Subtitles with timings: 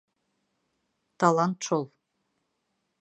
[1.23, 1.85] Талант шул.